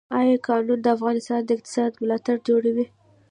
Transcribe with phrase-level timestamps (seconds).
[0.19, 2.85] آیا کانونه د افغانستان د اقتصاد ملا تیر جوړوي؟